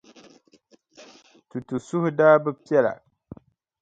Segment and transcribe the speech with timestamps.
[1.49, 2.93] Tutu suhu daa bi piɛla.